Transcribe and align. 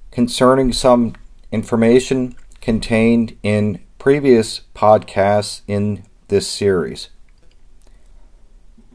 concerning 0.09 0.71
some 0.71 1.15
information 1.52 2.38
contained 2.61 3.38
in 3.43 3.81
previous 3.99 4.61
podcasts 4.73 5.59
in 5.67 6.05
this 6.29 6.47
series. 6.47 7.10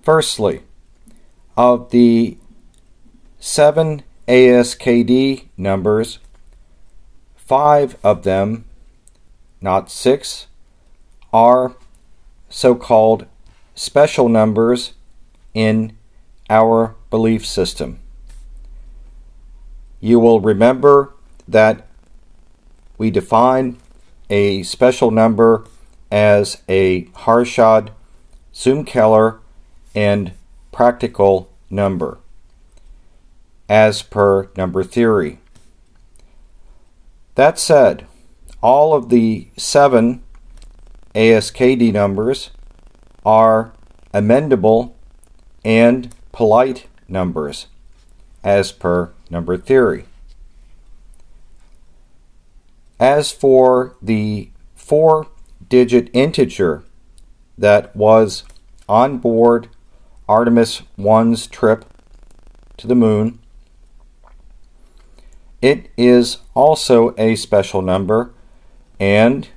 Firstly, 0.02 0.62
of 1.56 1.90
the 1.90 2.38
seven 3.38 4.02
ASKD 4.26 5.48
numbers, 5.59 6.20
five 7.36 7.98
of 8.02 8.23
them, 8.23 8.64
not 9.60 9.90
six, 9.90 10.46
are 11.34 11.74
so 12.48 12.74
called 12.74 13.26
special 13.74 14.28
numbers 14.30 14.95
in 15.52 15.96
our 16.48 16.95
belief 17.10 17.46
system. 17.46 17.98
You 20.01 20.18
will 20.18 20.40
remember 20.40 21.12
that 21.46 21.87
we 22.96 23.10
define 23.10 23.76
a 24.30 24.62
special 24.62 25.10
number 25.10 25.66
as 26.10 26.62
a 26.68 27.04
Harshad, 27.06 27.90
Keller 28.87 29.40
and 29.95 30.33
practical 30.73 31.51
number, 31.69 32.19
as 33.69 34.02
per 34.02 34.51
number 34.57 34.82
theory. 34.82 35.38
That 37.35 37.59
said, 37.59 38.07
all 38.63 38.95
of 38.95 39.09
the 39.09 39.49
seven 39.57 40.23
ASKD 41.15 41.93
numbers 41.93 42.51
are 43.24 43.73
amenable 44.13 44.97
and 45.65 46.15
polite 46.32 46.87
numbers, 47.09 47.66
as 48.45 48.73
per 48.73 49.13
number 49.30 49.57
theory. 49.57 50.04
As 52.99 53.32
for 53.32 53.97
the 54.02 54.51
four 54.75 55.29
digit 55.69 56.10
integer 56.13 56.82
that 57.57 57.95
was 57.97 58.45
on 58.88 59.19
board 59.19 59.69
Artemis 60.30 60.82
1's 60.96 61.48
trip 61.48 61.84
to 62.76 62.86
the 62.86 62.95
moon. 62.95 63.40
It 65.60 65.91
is 65.97 66.38
also 66.54 67.16
a 67.19 67.34
special 67.34 67.82
number 67.82 68.32
and 69.00 69.48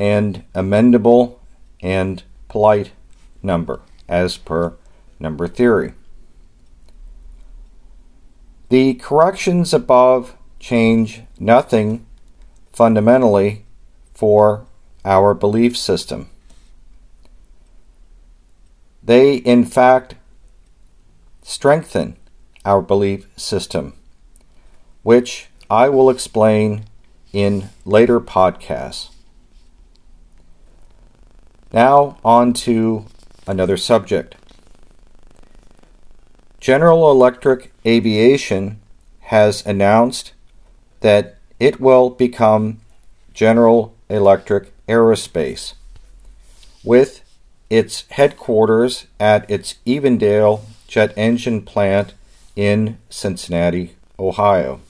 an 0.00 0.44
amenable 0.52 1.40
and 1.80 2.24
polite 2.48 2.90
number 3.40 3.82
as 4.08 4.36
per 4.36 4.74
number 5.20 5.46
theory. 5.46 5.94
The 8.68 8.94
corrections 8.94 9.72
above 9.72 10.36
change 10.58 11.22
nothing 11.38 12.04
fundamentally 12.72 13.64
for 14.12 14.66
our 15.04 15.34
belief 15.34 15.76
system. 15.76 16.30
They, 19.10 19.38
in 19.38 19.64
fact, 19.64 20.14
strengthen 21.42 22.16
our 22.64 22.80
belief 22.80 23.26
system, 23.36 23.94
which 25.02 25.48
I 25.68 25.88
will 25.88 26.08
explain 26.08 26.84
in 27.32 27.70
later 27.84 28.20
podcasts. 28.20 29.08
Now, 31.72 32.18
on 32.24 32.52
to 32.62 33.06
another 33.48 33.76
subject. 33.76 34.36
General 36.60 37.10
Electric 37.10 37.72
Aviation 37.84 38.80
has 39.22 39.66
announced 39.66 40.34
that 41.00 41.36
it 41.58 41.80
will 41.80 42.10
become 42.10 42.78
General 43.34 43.92
Electric 44.08 44.72
Aerospace 44.86 45.74
with 46.84 47.22
its 47.70 48.04
headquarters 48.10 49.06
at 49.18 49.48
its 49.48 49.76
Evendale 49.86 50.62
jet 50.88 51.14
engine 51.16 51.62
plant 51.62 52.12
in 52.56 52.98
Cincinnati, 53.08 53.94
Ohio. 54.18 54.80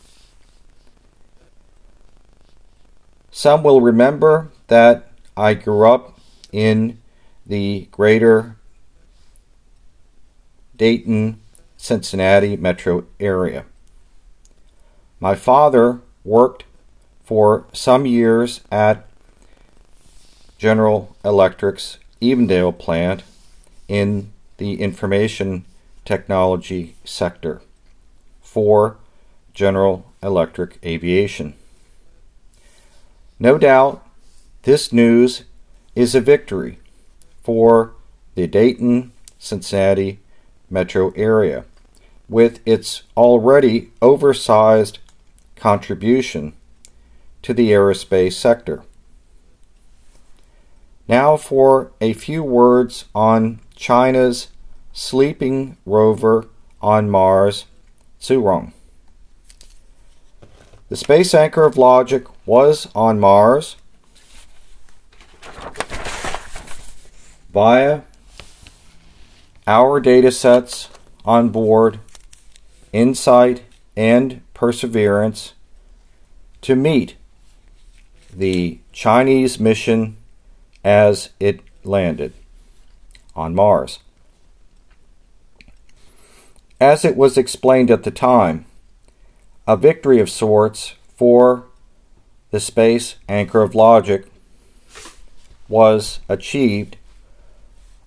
Some 3.31 3.63
will 3.63 3.81
remember 3.81 4.51
that 4.69 5.13
I 5.37 5.55
grew 5.55 5.89
up 5.89 6.19
in 6.53 6.99
the 7.47 7.87
greater 7.93 8.57
Dayton, 10.77 11.41
Cincinnati 11.77 12.57
metro 12.57 13.05
area. 13.19 13.67
My 15.21 15.35
father 15.35 16.01
worked 16.25 16.65
for 17.25 17.67
some 17.73 18.07
years 18.07 18.63
at 18.73 19.07
General 20.59 21.15
Electric's 21.25 21.99
Evendale 22.21 22.77
plant 22.77 23.23
in 23.89 24.33
the 24.59 24.81
information 24.81 25.65
technology 26.05 26.97
sector 27.05 27.63
for 28.43 28.99
General 29.55 30.05
Electric 30.23 30.79
Aviation. 30.85 31.55
No 33.39 33.57
doubt, 33.57 34.07
this 34.63 34.93
news 34.93 35.45
is 35.95 36.15
a 36.15 36.21
victory 36.21 36.79
for 37.43 37.95
the 38.35 38.47
Dayton 38.47 39.13
Cincinnati 39.39 40.21
metro 40.69 41.11
area 41.17 41.65
with 42.29 42.61
its 42.67 43.03
already 43.17 43.91
oversized 44.01 44.99
contribution 45.57 46.53
to 47.43 47.53
the 47.53 47.71
aerospace 47.71 48.35
sector. 48.35 48.83
Now 51.11 51.37
for 51.37 51.91
a 52.01 52.13
few 52.13 52.45
words 52.45 53.07
on 53.17 53.59
China's 53.75 54.47
sleeping 54.93 55.77
rover 55.85 56.47
on 56.81 57.11
Mars, 57.11 57.65
Zhurong. 58.21 58.71
The 60.89 60.95
space 60.95 61.35
anchor 61.35 61.65
of 61.65 61.77
logic 61.77 62.27
was 62.47 62.87
on 62.95 63.19
Mars 63.19 63.75
via 67.53 68.03
our 69.67 69.99
data 69.99 70.31
sets 70.31 70.91
on 71.25 71.49
board 71.49 71.99
Insight 72.93 73.65
and 73.97 74.43
Perseverance 74.55 75.55
to 76.61 76.77
meet 76.77 77.17
the 78.33 78.79
Chinese 78.93 79.59
mission 79.59 80.17
as 80.85 81.31
it 81.39 81.61
landed 81.85 82.33
on 83.37 83.55
Mars. 83.55 83.99
As 86.81 87.05
it 87.05 87.17
was 87.17 87.37
explained 87.37 87.91
at 87.91 88.05
the 88.05 88.11
time, 88.11 88.65
a 89.67 89.77
victory 89.77 90.21
of 90.21 90.31
sorts 90.31 90.95
for 91.17 91.65
the 92.51 92.61
space 92.61 93.17
anchor 93.29 93.63
of 93.63 93.75
logic 93.75 94.27
was 95.69 96.21
achieved 96.29 96.97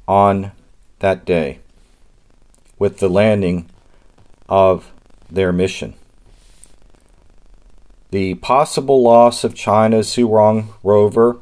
on 0.07 0.51
that 0.99 1.23
day 1.25 1.59
with 2.77 2.97
the 2.97 3.09
landing 3.09 3.69
of 4.49 4.91
their 5.29 5.53
mission. 5.53 5.93
The 8.11 8.35
possible 8.35 9.01
loss 9.01 9.43
of 9.43 9.55
China's 9.55 10.07
Zhurong 10.07 10.67
rover 10.83 11.37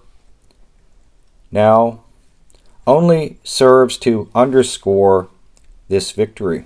now 1.52 2.04
only 2.88 3.38
serves 3.44 3.98
to 3.98 4.30
underscore 4.34 5.28
this 5.88 6.12
victory. 6.12 6.66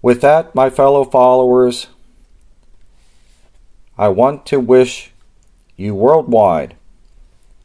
With 0.00 0.20
that, 0.20 0.54
my 0.54 0.70
fellow 0.70 1.04
followers, 1.04 1.88
I 3.96 4.08
want 4.08 4.46
to 4.46 4.60
wish 4.60 5.10
you 5.76 5.94
worldwide 5.94 6.76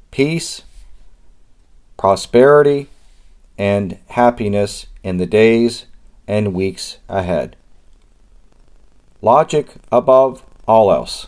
peace, 0.10 0.62
prosperity, 1.98 2.88
and 3.58 3.98
happiness 4.10 4.86
in 5.04 5.18
the 5.18 5.26
days 5.26 5.86
and 6.28 6.54
weeks 6.54 6.98
ahead. 7.10 7.56
Logic 9.22 9.68
above 9.92 10.44
all 10.68 10.92
else. 10.92 11.28